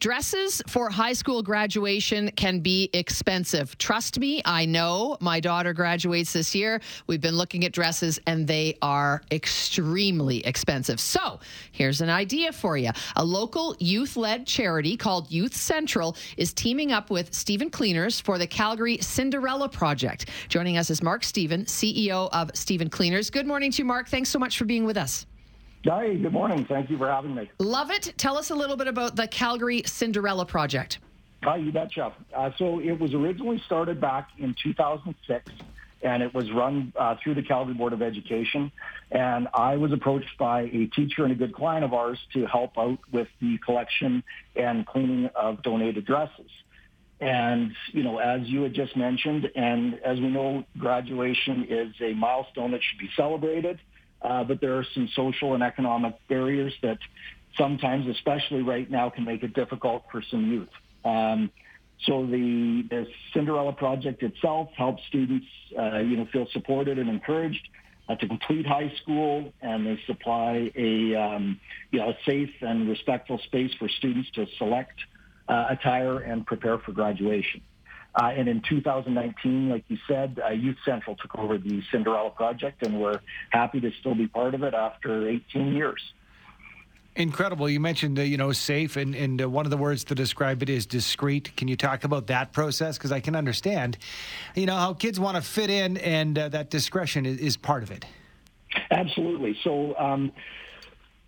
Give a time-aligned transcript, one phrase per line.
[0.00, 3.76] Dresses for high school graduation can be expensive.
[3.78, 5.16] Trust me, I know.
[5.20, 6.80] My daughter graduates this year.
[7.08, 11.00] We've been looking at dresses and they are extremely expensive.
[11.00, 11.40] So,
[11.72, 12.92] here's an idea for you.
[13.16, 18.38] A local youth led charity called Youth Central is teaming up with Stephen Cleaners for
[18.38, 20.28] the Calgary Cinderella Project.
[20.48, 23.30] Joining us is Mark Stephen, CEO of Stephen Cleaners.
[23.30, 24.08] Good morning to you, Mark.
[24.08, 25.26] Thanks so much for being with us.
[25.86, 26.64] Hi, good morning.
[26.64, 27.50] Thank you for having me.
[27.60, 28.12] Love it.
[28.16, 30.98] Tell us a little bit about the Calgary Cinderella Project.
[31.44, 32.12] Hi, you betcha.
[32.34, 35.52] Uh, so it was originally started back in 2006,
[36.02, 38.72] and it was run uh, through the Calgary Board of Education.
[39.12, 42.76] And I was approached by a teacher and a good client of ours to help
[42.76, 44.24] out with the collection
[44.56, 46.50] and cleaning of donated dresses.
[47.20, 52.14] And, you know, as you had just mentioned, and as we know, graduation is a
[52.14, 53.80] milestone that should be celebrated.
[54.22, 56.98] Uh, but there are some social and economic barriers that
[57.56, 60.68] sometimes, especially right now, can make it difficult for some youth.
[61.04, 61.50] Um,
[62.04, 67.68] so the, the, Cinderella project itself helps students, uh, you know, feel supported and encouraged
[68.08, 71.60] uh, to complete high school, and they supply a, um,
[71.90, 74.94] you know, a safe and respectful space for students to select
[75.48, 77.60] uh, attire and prepare for graduation.
[78.14, 82.84] Uh, and in 2019, like you said, uh, Youth Central took over the Cinderella project,
[82.84, 83.20] and we're
[83.50, 86.00] happy to still be part of it after 18 years.
[87.18, 87.68] Incredible.
[87.68, 90.62] You mentioned, uh, you know, safe, and, and uh, one of the words to describe
[90.62, 91.56] it is discreet.
[91.56, 92.96] Can you talk about that process?
[92.96, 93.98] Because I can understand,
[94.54, 97.82] you know, how kids want to fit in, and uh, that discretion is, is, part
[97.82, 98.04] of it.
[98.92, 99.58] Absolutely.
[99.64, 100.30] So, um,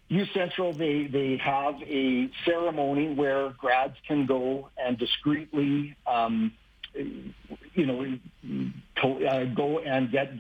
[0.06, 6.52] Youth Central, they, they have a ceremony where grads can go and discreetly um,
[6.94, 8.19] you know,
[9.02, 10.33] to, uh, go and get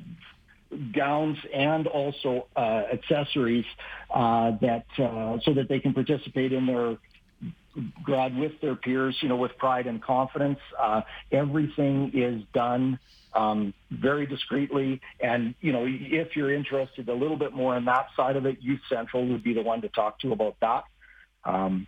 [0.94, 3.64] gowns and also uh, accessories
[4.14, 6.96] uh, that uh, so that they can participate in their
[8.02, 10.58] grad with their peers, you know, with pride and confidence.
[10.78, 12.98] Uh, everything is done
[13.32, 18.08] um, very discreetly, and you know, if you're interested a little bit more in that
[18.16, 20.84] side of it, Youth Central would be the one to talk to about that.
[21.44, 21.86] Um,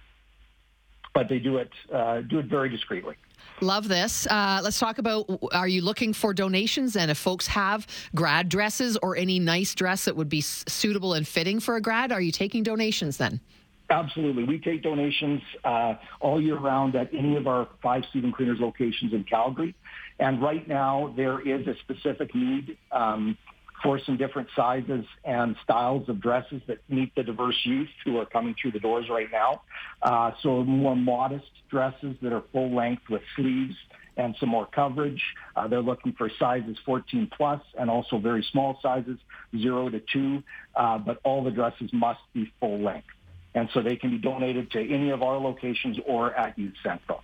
[1.15, 3.16] but they do it uh, do it very discreetly.
[3.62, 4.26] Love this.
[4.26, 6.96] Uh, let's talk about are you looking for donations?
[6.96, 11.26] And if folks have grad dresses or any nice dress that would be suitable and
[11.26, 13.40] fitting for a grad, are you taking donations then?
[13.88, 14.42] Absolutely.
[14.44, 19.12] We take donations uh, all year round at any of our five Stephen Cleaners locations
[19.12, 19.76] in Calgary.
[20.18, 23.38] And right now, there is a specific need um,
[23.82, 28.26] for some different sizes and styles of dresses that meet the diverse youth who are
[28.26, 29.62] coming through the doors right now.
[30.03, 33.75] Uh, so more modest dresses that are full length with sleeves
[34.16, 35.22] and some more coverage.
[35.56, 39.19] Uh, they're looking for sizes 14 plus and also very small sizes,
[39.56, 40.42] 0 to 2,
[40.76, 43.09] uh, but all the dresses must be full length.
[43.54, 47.22] And so they can be donated to any of our locations or at Youth Central.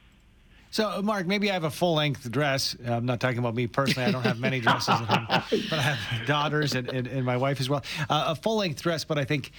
[0.70, 2.76] So, Mark, maybe I have a full length dress.
[2.84, 4.08] I'm not talking about me personally.
[4.08, 5.26] I don't have many dresses at home,
[5.70, 7.82] but I have daughters and, and, and my wife as well.
[8.08, 9.52] Uh, a full length dress, but I think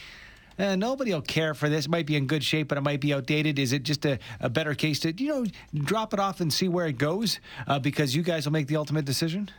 [0.60, 1.86] eh, nobody will care for this.
[1.86, 3.58] It might be in good shape, but it might be outdated.
[3.58, 5.46] Is it just a, a better case to, you know,
[5.84, 8.76] drop it off and see where it goes uh, because you guys will make the
[8.76, 9.50] ultimate decision?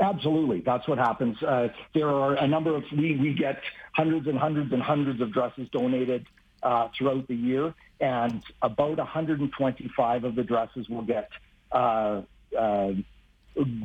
[0.00, 0.60] Absolutely.
[0.60, 1.40] That's what happens.
[1.42, 3.60] Uh, there are a number of, we, we get
[3.92, 6.26] hundreds and hundreds and hundreds of dresses donated
[6.62, 11.28] uh, throughout the year, and about 125 of the dresses will get
[11.70, 12.22] uh,
[12.58, 12.92] uh,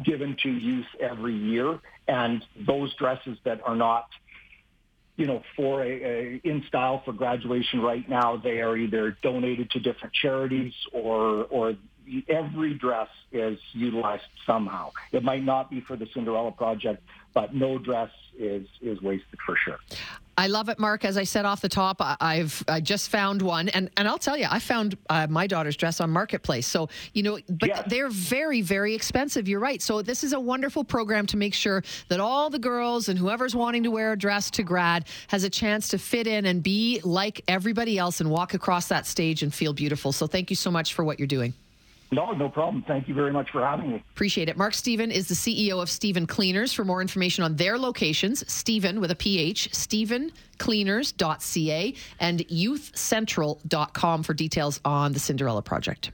[0.04, 1.80] given to youth every year.
[2.08, 4.08] And those dresses that are not,
[5.18, 9.72] you know, for a, a, in style for graduation right now, they are either donated
[9.72, 11.76] to different charities or or
[12.30, 14.92] every dress is utilized somehow.
[15.12, 19.56] It might not be for the Cinderella project, but no dress is is wasted for
[19.58, 19.80] sure.
[20.40, 21.04] I love it, Mark.
[21.04, 24.38] As I said off the top, I've I just found one, and and I'll tell
[24.38, 26.68] you, I found uh, my daughter's dress on Marketplace.
[26.68, 27.84] So you know, but yes.
[27.88, 29.48] they're very very expensive.
[29.48, 29.82] You're right.
[29.82, 33.56] So this is a wonderful program to make sure that all the girls and whoever's
[33.56, 37.02] wanting to wear a dress to grad has a chance to fit in and be
[37.04, 40.12] like everybody else and walk across that stage and feel beautiful.
[40.12, 41.56] So thank you so much for what you're doing.
[42.12, 42.84] No, no problem.
[42.88, 44.04] Thank you very much for having me.
[44.12, 44.58] Appreciate it.
[44.58, 46.74] Mark Stephen is the CEO of Stephen Cleaners.
[46.74, 54.80] For more information on their locations, Stephen with a PH, StephenCleaners.ca and youthcentral.com for details
[54.86, 56.12] on the Cinderella project.